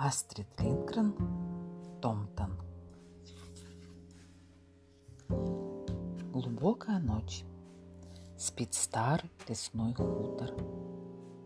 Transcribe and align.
Астрид 0.00 0.46
Лингрен 0.60 1.12
Томтон 2.00 2.52
Глубокая 6.32 7.00
ночь. 7.00 7.42
Спит 8.36 8.74
старый 8.74 9.28
лесной 9.48 9.94
хутор. 9.94 10.54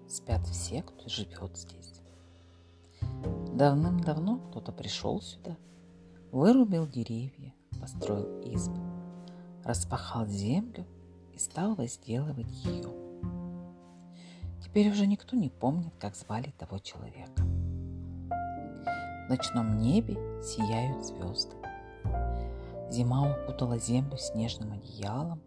Спят 0.07 0.47
все, 0.49 0.83
кто 0.83 1.09
живет 1.09 1.57
здесь. 1.57 2.03
Давным-давно 3.55 4.37
кто-то 4.51 4.71
пришел 4.71 5.23
сюда, 5.23 5.57
вырубил 6.31 6.87
деревья, 6.87 7.55
построил 7.81 8.39
избы, 8.43 8.83
распахал 9.65 10.27
землю 10.27 10.85
и 11.33 11.39
стал 11.39 11.75
возделывать 11.75 12.53
ее. 12.67 12.93
Теперь 14.63 14.91
уже 14.91 15.07
никто 15.07 15.37
не 15.37 15.49
помнит, 15.49 15.95
как 15.99 16.15
звали 16.15 16.53
того 16.59 16.79
человека. 16.81 17.42
Ночном 19.33 19.79
небе 19.79 20.19
сияют 20.43 21.07
звезды. 21.07 21.57
Зима 22.91 23.33
укутала 23.33 23.79
землю 23.79 24.19
снежным 24.19 24.73
одеялом, 24.73 25.41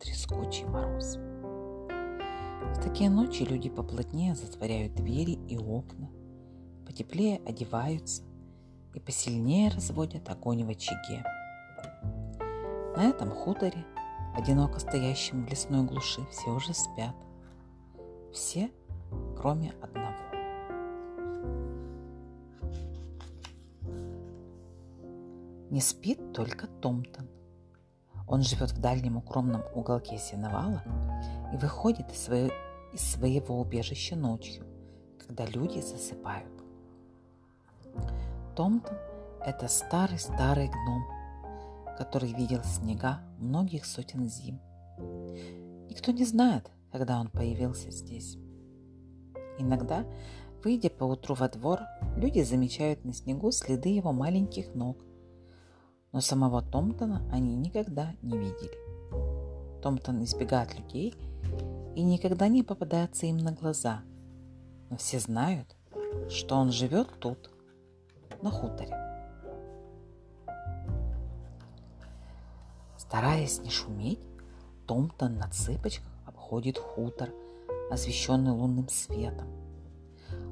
трескучий 0.00 0.64
мороз. 0.64 1.16
В 1.16 2.82
такие 2.82 3.08
ночи 3.08 3.44
люди 3.44 3.70
поплотнее 3.70 4.34
затворяют 4.34 4.96
двери 4.96 5.38
и 5.48 5.56
окна, 5.56 6.10
потеплее 6.84 7.40
одеваются 7.46 8.24
и 8.94 8.98
посильнее 8.98 9.70
разводят 9.70 10.28
огонь 10.28 10.64
в 10.64 10.70
очаге. 10.70 11.24
На 12.96 13.04
этом 13.04 13.30
хуторе, 13.30 13.86
одиноко 14.36 14.80
стоящем 14.80 15.46
в 15.46 15.48
лесной 15.48 15.84
глуши, 15.84 16.26
все 16.32 16.50
уже 16.50 16.74
спят. 16.74 17.14
Все, 18.32 18.72
кроме 19.36 19.70
одного. 19.80 20.21
Не 25.72 25.80
спит 25.80 26.34
только 26.34 26.66
Томтон. 26.66 27.30
Он 28.28 28.42
живет 28.42 28.72
в 28.72 28.80
дальнем 28.82 29.16
укромном 29.16 29.62
уголке 29.74 30.18
сеновала 30.18 30.82
и 31.50 31.56
выходит 31.56 32.12
из, 32.12 32.24
своего, 32.24 32.52
из 32.92 33.00
своего 33.00 33.58
убежища 33.58 34.14
ночью, 34.14 34.66
когда 35.18 35.46
люди 35.46 35.80
засыпают. 35.80 36.52
Томтон– 38.54 38.98
это 39.46 39.66
старый-старый 39.66 40.68
гном, 40.68 41.04
который 41.96 42.34
видел 42.34 42.62
снега 42.64 43.22
многих 43.38 43.86
сотен 43.86 44.28
зим. 44.28 44.60
Никто 45.88 46.12
не 46.12 46.26
знает, 46.26 46.70
когда 46.90 47.18
он 47.18 47.30
появился 47.30 47.90
здесь. 47.90 48.36
Иногда, 49.58 50.04
выйдя 50.62 50.90
поутру 50.90 51.34
во 51.34 51.48
двор, 51.48 51.80
люди 52.18 52.42
замечают 52.42 53.06
на 53.06 53.14
снегу 53.14 53.50
следы 53.52 53.88
его 53.88 54.12
маленьких 54.12 54.74
ног, 54.74 55.02
но 56.12 56.20
самого 56.20 56.62
Томптона 56.62 57.22
они 57.32 57.56
никогда 57.56 58.14
не 58.22 58.36
видели. 58.36 58.78
Томптон 59.82 60.22
избегает 60.22 60.78
людей 60.78 61.14
и 61.96 62.02
никогда 62.02 62.48
не 62.48 62.62
попадается 62.62 63.26
им 63.26 63.38
на 63.38 63.52
глаза, 63.52 64.02
но 64.90 64.96
все 64.96 65.18
знают, 65.18 65.74
что 66.28 66.56
он 66.56 66.70
живет 66.70 67.08
тут, 67.18 67.50
на 68.42 68.50
хуторе. 68.50 68.96
Стараясь 72.96 73.60
не 73.60 73.70
шуметь, 73.70 74.20
Томптон 74.86 75.36
на 75.36 75.48
цыпочках 75.48 76.06
обходит 76.26 76.78
хутор, 76.78 77.30
освещенный 77.90 78.52
лунным 78.52 78.88
светом. 78.88 79.48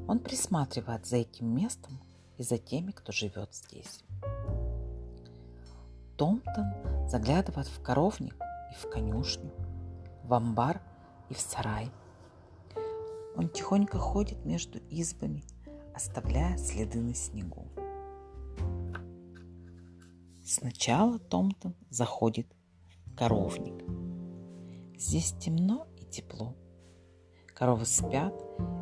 Он 0.09 0.19
присматривает 0.19 1.07
за 1.07 1.19
этим 1.19 1.55
местом 1.55 2.01
и 2.37 2.43
за 2.43 2.59
теми, 2.59 2.91
кто 2.91 3.13
живет 3.13 3.55
здесь. 3.55 4.03
Томптон 6.21 6.75
заглядывает 7.09 7.67
в 7.67 7.81
коровник 7.81 8.35
и 8.71 8.75
в 8.75 8.91
конюшню, 8.91 9.51
в 10.23 10.35
амбар 10.35 10.83
и 11.31 11.35
в 11.35 11.41
сарай. 11.41 11.91
Он 13.37 13.49
тихонько 13.49 13.97
ходит 13.97 14.45
между 14.45 14.81
избами, 14.91 15.45
оставляя 15.95 16.59
следы 16.59 17.01
на 17.01 17.15
снегу. 17.15 17.69
Сначала 20.45 21.19
Томтон 21.19 21.75
заходит 21.89 22.55
в 23.07 23.15
коровник. 23.15 23.83
Здесь 24.99 25.33
темно 25.41 25.87
и 25.97 26.05
тепло. 26.05 26.55
Коровы 27.57 27.87
спят, 27.87 28.35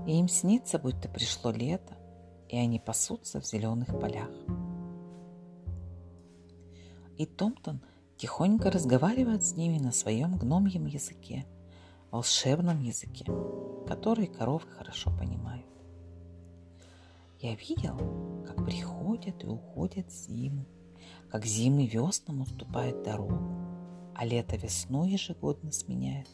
и 0.09 0.19
им 0.19 0.27
снится, 0.27 0.81
будто 0.81 1.09
пришло 1.09 1.53
лето, 1.53 1.97
и 2.49 2.57
они 2.57 2.81
пасутся 2.81 3.41
в 3.41 3.47
зеленых 3.47 3.97
полях. 4.01 4.31
И 7.19 7.27
Томтон 7.27 7.81
тихонько 8.17 8.71
разговаривает 8.71 9.43
с 9.43 9.57
ними 9.57 9.79
на 9.79 9.91
своем 9.91 10.39
гномьем 10.39 10.87
языке, 10.87 11.47
волшебном 12.13 12.81
языке, 12.81 13.25
который 13.89 14.29
коровы 14.29 14.69
хорошо 14.69 15.11
понимают. 15.11 15.67
Я 17.41 17.57
видел, 17.57 18.45
как 18.47 18.65
приходят 18.65 19.43
и 19.43 19.49
уходят 19.49 20.13
зимы, 20.13 20.65
как 21.29 21.45
зимы 21.45 21.87
веснам 21.87 22.43
уступает 22.43 23.03
дорогу, 23.03 23.53
а 24.15 24.25
лето 24.25 24.57
весну 24.57 25.05
ежегодно 25.05 25.73
сменяет. 25.73 26.29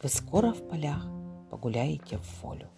Вы 0.00 0.08
скоро 0.08 0.52
в 0.52 0.68
полях 0.68 1.04
погуляете 1.50 2.18
в 2.18 2.42
волю. 2.42 2.68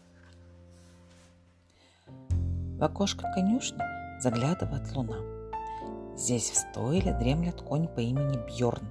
В 2.79 2.83
окошко 2.83 3.31
конюшни 3.35 3.83
заглядывает 4.21 4.91
луна. 4.97 5.36
Здесь 6.17 6.51
в 6.51 6.57
стойле 6.57 7.13
дремлет 7.13 7.61
конь 7.63 7.89
по 7.89 8.01
имени 8.01 8.39
Бьорн. 8.47 8.89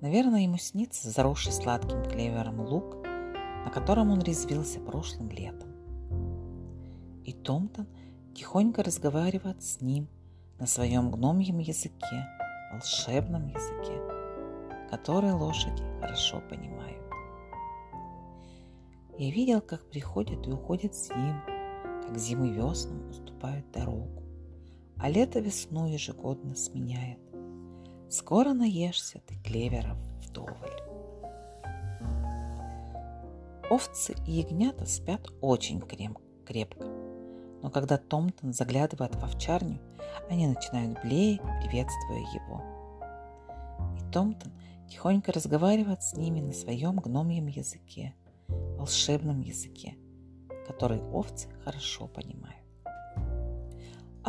Наверное, 0.00 0.42
ему 0.42 0.58
снится 0.58 1.10
заросший 1.10 1.52
сладким 1.52 2.02
клевером 2.04 2.60
лук, 2.60 2.96
на 3.64 3.70
котором 3.72 4.10
он 4.10 4.20
резвился 4.20 4.80
прошлым 4.80 5.30
летом. 5.30 5.68
И 7.24 7.32
Томтон 7.32 7.86
тихонько 8.34 8.82
разговаривает 8.82 9.62
с 9.62 9.80
ним– 9.80 10.08
на 10.58 10.66
своем 10.66 11.10
гномьем 11.10 11.58
языке, 11.58 12.26
волшебном 12.72 13.46
языке, 13.46 14.00
который 14.90 15.32
лошади 15.32 15.82
хорошо 16.00 16.42
понимают. 16.50 16.98
Я 19.16 19.30
видел, 19.30 19.60
как 19.60 19.88
приходят 19.88 20.46
и 20.46 20.50
уходят 20.50 20.94
зимы, 20.94 21.40
как 22.06 22.18
зимы 22.18 22.50
веснам 22.50 23.08
уступают 23.08 23.70
дорогу, 23.70 24.22
а 25.00 25.08
лето 25.08 25.40
весну 25.40 25.86
ежегодно 25.86 26.54
сменяет. 26.54 27.20
Скоро 28.10 28.52
наешься 28.52 29.20
ты 29.26 29.34
клеверов 29.42 29.98
вдоволь. 30.26 30.82
Овцы 33.70 34.14
и 34.26 34.32
ягнята 34.32 34.86
спят 34.86 35.28
очень 35.42 35.80
крепко, 35.80 36.86
но 37.62 37.70
когда 37.70 37.98
Томтон 37.98 38.52
заглядывает 38.52 39.14
в 39.14 39.22
овчарню, 39.22 39.78
они 40.30 40.46
начинают 40.46 41.00
блеять, 41.02 41.42
приветствуя 41.62 42.20
его. 42.34 42.62
И 43.98 44.10
Томтон 44.10 44.52
тихонько 44.88 45.32
разговаривает 45.32 46.02
с 46.02 46.14
ними 46.14 46.40
на 46.40 46.52
своем 46.52 46.96
гномьем 46.96 47.46
языке, 47.46 48.14
волшебном 48.48 49.42
языке, 49.42 49.98
который 50.66 51.02
овцы 51.12 51.48
хорошо 51.62 52.06
понимают. 52.06 52.47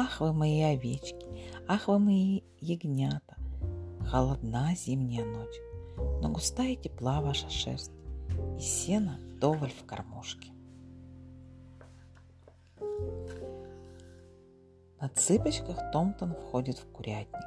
Ах 0.01 0.21
вы 0.21 0.31
мои 0.31 0.61
овечки, 0.61 1.27
ах 1.67 1.89
вы 1.89 1.99
мои 1.99 2.41
ягнята, 2.61 3.35
холодна 4.09 4.73
зимняя 4.73 5.25
ночь, 5.25 5.59
но 6.21 6.29
густая 6.29 6.77
тепла 6.77 7.19
ваша 7.19 7.49
шерсть, 7.49 7.91
и 8.57 8.61
сено 8.61 9.19
вдоволь 9.35 9.71
в 9.71 9.85
кормушке. 9.85 10.53
На 15.01 15.09
цыпочках 15.09 15.91
Томтон 15.91 16.33
входит 16.33 16.77
в 16.77 16.89
курятник. 16.93 17.43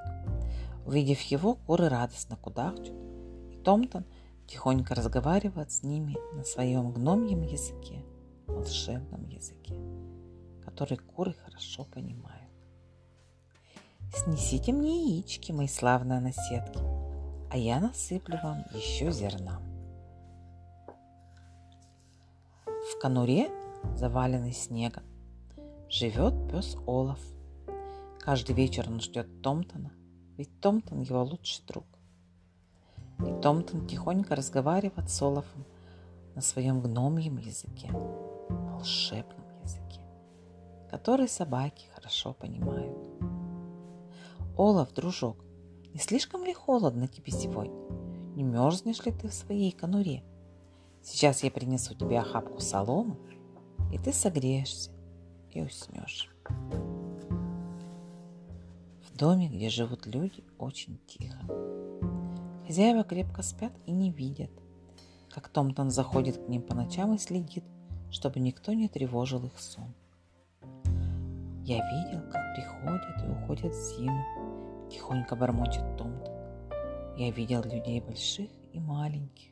Увидев 0.84 1.22
его, 1.22 1.54
куры 1.54 1.88
радостно 1.88 2.36
кудахчут, 2.36 2.92
и 3.50 3.56
Томтон 3.64 4.04
тихонько 4.46 4.94
разговаривает 4.94 5.72
с 5.72 5.82
ними 5.82 6.18
на 6.36 6.44
своем 6.44 6.92
гномьем 6.92 7.40
языке, 7.44 8.04
волшебном 8.46 9.26
языке, 9.28 9.74
который 10.62 10.98
куры 10.98 11.32
хорошо 11.32 11.86
понимают. 11.86 12.41
Снесите 14.14 14.72
мне 14.72 15.16
яички, 15.16 15.52
мои 15.52 15.68
славные 15.68 16.20
наседки, 16.20 16.80
а 17.50 17.56
я 17.56 17.80
насыплю 17.80 18.38
вам 18.42 18.64
еще 18.74 19.10
зерна. 19.10 19.60
В 22.66 23.00
конуре, 23.00 23.50
заваленный 23.96 24.52
снегом, 24.52 25.04
живет 25.88 26.34
пес 26.50 26.76
Олаф– 26.86 27.20
Каждый 28.22 28.54
вечер 28.54 28.88
он 28.88 29.00
ждет 29.00 29.42
Томтона, 29.42 29.90
ведь 30.36 30.60
Томтон 30.60 31.00
его 31.00 31.24
лучший 31.24 31.64
друг. 31.66 31.84
И 33.18 33.40
Томтон 33.42 33.88
тихонько 33.88 34.36
разговаривает 34.36 35.10
с 35.10 35.20
Олафом 35.20 35.64
на 36.36 36.40
своем 36.40 36.80
гномьем 36.80 37.38
языке, 37.38 37.90
волшебном 37.90 39.44
языке, 39.64 40.02
который 40.88 41.26
собаки 41.26 41.86
хорошо 41.96 42.32
понимают. 42.32 42.96
Олаф, 44.56 44.92
дружок, 44.92 45.36
не 45.94 45.98
слишком 45.98 46.44
ли 46.44 46.52
холодно 46.52 47.08
тебе 47.08 47.32
сегодня? 47.32 47.74
Не 48.34 48.42
мерзнешь 48.42 49.04
ли 49.04 49.12
ты 49.12 49.28
в 49.28 49.34
своей 49.34 49.72
конуре? 49.72 50.22
Сейчас 51.02 51.42
я 51.42 51.50
принесу 51.50 51.94
тебе 51.94 52.18
охапку 52.18 52.60
соломы, 52.60 53.16
и 53.92 53.98
ты 53.98 54.12
согреешься 54.12 54.90
и 55.50 55.62
уснешь. 55.62 56.30
В 59.00 59.16
доме, 59.16 59.48
где 59.48 59.68
живут 59.68 60.06
люди, 60.06 60.44
очень 60.58 60.98
тихо. 61.06 61.40
Хозяева 62.66 63.04
крепко 63.04 63.42
спят 63.42 63.72
и 63.86 63.92
не 63.92 64.10
видят, 64.10 64.50
как 65.30 65.48
Томтон 65.48 65.90
заходит 65.90 66.36
к 66.36 66.48
ним 66.48 66.62
по 66.62 66.74
ночам 66.74 67.14
и 67.14 67.18
следит, 67.18 67.64
чтобы 68.10 68.40
никто 68.40 68.72
не 68.72 68.88
тревожил 68.88 69.44
их 69.46 69.58
сон. 69.58 69.94
Я 71.64 71.76
видел, 71.76 72.22
как 72.30 72.54
приходят 72.54 73.22
и 73.22 73.30
уходят 73.30 73.74
зимы, 73.74 74.24
тихонько 74.92 75.34
бормочет 75.36 75.96
Томтон. 75.96 76.34
Я 77.16 77.30
видел 77.30 77.62
людей 77.62 78.00
больших 78.00 78.50
и 78.72 78.78
маленьких, 78.78 79.50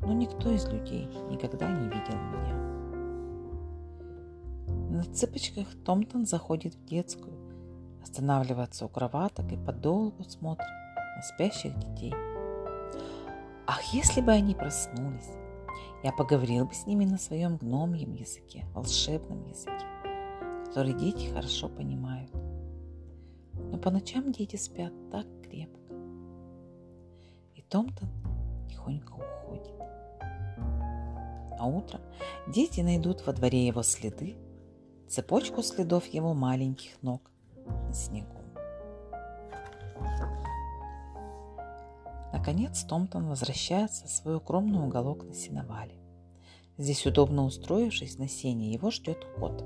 но 0.00 0.12
никто 0.12 0.50
из 0.50 0.66
людей 0.66 1.06
никогда 1.30 1.70
не 1.70 1.84
видел 1.84 2.16
меня. 2.16 2.56
На 4.90 5.04
цыпочках 5.04 5.66
Томтон 5.84 6.26
заходит 6.26 6.74
в 6.74 6.84
детскую, 6.84 7.36
останавливается 8.02 8.86
у 8.86 8.88
кроваток 8.88 9.50
и 9.52 9.56
подолгу 9.56 10.24
смотрит 10.24 10.68
на 11.16 11.22
спящих 11.22 11.76
детей. 11.78 12.14
Ах, 13.66 13.82
если 13.92 14.20
бы 14.20 14.32
они 14.32 14.54
проснулись, 14.54 15.32
я 16.02 16.12
поговорил 16.12 16.66
бы 16.66 16.74
с 16.74 16.86
ними 16.86 17.04
на 17.04 17.18
своем 17.18 17.56
гномьем 17.56 18.14
языке, 18.14 18.64
волшебном 18.74 19.44
языке, 19.48 19.86
который 20.66 20.92
дети 20.92 21.30
хорошо 21.30 21.68
понимают. 21.68 22.30
Но 23.70 23.78
по 23.78 23.90
ночам 23.90 24.32
дети 24.32 24.56
спят 24.56 24.92
так 25.10 25.26
крепко. 25.42 25.94
И 27.54 27.62
Томтон 27.62 28.08
тихонько 28.68 29.12
уходит. 29.12 29.74
А 31.58 31.66
утром 31.66 32.00
дети 32.48 32.80
найдут 32.80 33.26
во 33.26 33.32
дворе 33.32 33.66
его 33.66 33.82
следы, 33.82 34.36
цепочку 35.08 35.62
следов 35.62 36.06
его 36.06 36.34
маленьких 36.34 37.02
ног 37.02 37.30
на 37.66 37.92
снегу. 37.92 38.36
Наконец 42.32 42.84
Томтон 42.84 43.28
возвращается 43.28 44.06
в 44.06 44.10
свой 44.10 44.36
укромный 44.36 44.84
уголок 44.84 45.24
на 45.24 45.32
сеновале. 45.32 45.94
Здесь, 46.78 47.06
удобно 47.06 47.44
устроившись 47.44 48.18
на 48.18 48.28
сене, 48.28 48.72
его 48.72 48.90
ждет 48.90 49.26
кот. 49.38 49.64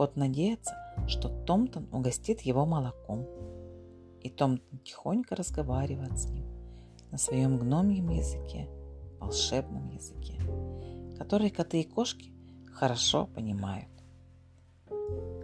Кот 0.00 0.16
надеется, 0.16 0.74
что 1.08 1.28
Томтон 1.28 1.86
угостит 1.92 2.40
его 2.40 2.64
молоком. 2.64 3.28
И 4.22 4.30
Томтон 4.30 4.78
тихонько 4.78 5.36
разговаривает 5.36 6.18
с 6.18 6.30
ним 6.30 6.46
на 7.10 7.18
своем 7.18 7.58
гномьем 7.58 8.08
языке, 8.08 8.70
волшебном 9.18 9.90
языке, 9.90 10.40
который 11.18 11.50
коты 11.50 11.82
и 11.82 11.84
кошки 11.84 12.32
хорошо 12.72 13.26
понимают. 13.26 13.90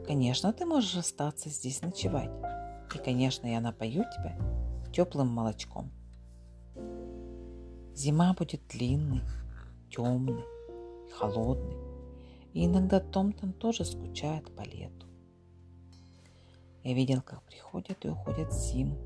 Конечно, 0.07 0.55
ты 0.55 0.65
можешь 0.65 0.97
остаться 0.97 1.51
здесь 1.51 1.83
ночевать. 1.83 2.31
И, 2.95 2.99
конечно, 2.99 3.47
я 3.47 3.61
напою 3.61 4.05
тебя 4.05 4.39
теплым 4.91 5.29
молочком. 5.29 5.93
Зима 7.93 8.33
будет 8.33 8.67
длинной, 8.69 9.21
темной, 9.91 10.47
холодной, 11.13 11.86
и 12.57 12.65
иногда 12.65 13.01
Томтон 13.01 13.53
тоже 13.53 13.85
скучает 13.85 14.51
по 14.57 14.63
лету. 14.63 15.07
Я 16.83 16.95
видел, 16.95 17.21
как 17.21 17.43
приходят 17.43 18.03
и 18.07 18.09
уходят 18.09 18.51
зимы, 18.51 18.97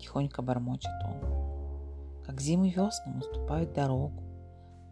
тихонько 0.00 0.42
бормочет 0.42 0.90
он. 1.04 2.24
Как 2.24 2.40
зимы 2.40 2.68
весны 2.68 3.16
уступают 3.16 3.74
дорогу, 3.74 4.24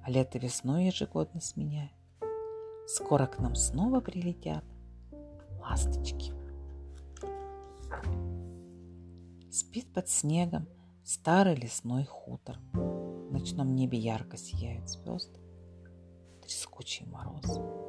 а 0.04 0.10
лето 0.12 0.38
весной 0.38 0.84
ежегодно 0.84 1.40
сменяет. 1.40 1.90
Скоро 2.86 3.26
к 3.26 3.40
нам 3.40 3.56
снова 3.56 3.98
прилетят 4.00 4.64
ласточки. 5.60 6.32
Спит 9.50 9.92
под 9.92 10.08
снегом 10.08 10.68
старый 11.02 11.56
лесной 11.56 12.04
хутор– 12.04 12.60
в 12.72 13.32
ночном 13.32 13.74
небе 13.74 13.98
ярко 13.98 14.36
сияют 14.36 14.88
звезды, 14.88 15.40
трескучий 16.40 17.04
мороз. 17.06 17.87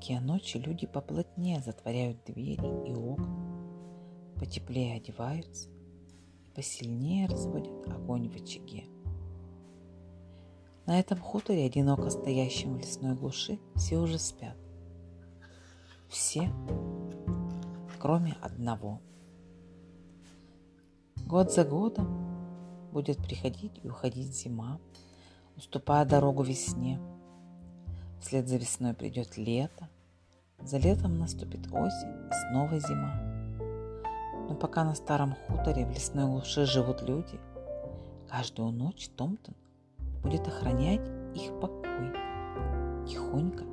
Такие 0.00 0.20
ночи 0.22 0.56
люди 0.56 0.86
поплотнее 0.86 1.60
затворяют 1.60 2.24
двери 2.24 2.88
и 2.88 2.94
окна, 2.94 3.28
потеплее 4.38 4.96
одеваются 4.96 5.68
и 5.68 6.54
посильнее 6.54 7.26
разводят 7.26 7.86
огонь 7.86 8.30
в 8.30 8.34
очаге. 8.34 8.86
На 10.86 10.98
этом 10.98 11.18
хуторе, 11.18 11.66
одиноко 11.66 12.08
стоящем 12.08 12.78
в 12.78 12.78
лесной 12.78 13.14
глуши, 13.14 13.58
все 13.76 13.98
уже 13.98 14.18
спят. 14.18 14.56
Все, 16.08 16.50
кроме 18.00 18.32
одного. 18.40 19.02
Год 21.26 21.52
за 21.52 21.62
годом 21.62 22.88
будет 22.90 23.18
приходить 23.18 23.78
и 23.82 23.90
уходить 23.90 24.34
зима, 24.34 24.80
уступая 25.58 26.06
дорогу 26.06 26.42
весне. 26.42 26.98
Вслед 28.20 28.48
за 28.48 28.56
весной 28.56 28.94
придет 28.94 29.36
лето, 29.36 29.88
за 30.62 30.78
летом 30.78 31.18
наступит 31.18 31.66
осень 31.72 32.28
и 32.28 32.50
снова 32.50 32.78
зима. 32.78 33.14
Но 34.48 34.54
пока 34.54 34.84
на 34.84 34.94
старом 34.94 35.34
хуторе 35.46 35.86
в 35.86 35.90
лесной 35.90 36.26
глуши 36.26 36.66
живут 36.66 37.02
люди, 37.02 37.40
каждую 38.28 38.72
ночь 38.72 39.08
Томтон 39.16 39.54
будет 40.22 40.46
охранять 40.46 41.00
их 41.34 41.58
покой, 41.60 42.12
тихонько, 43.08 43.64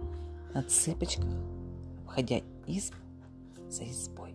на 0.53 0.63
цыпочках, 0.63 1.33
обходя 2.05 2.39
избу 2.67 2.97
за 3.69 3.83
избой. 3.83 4.26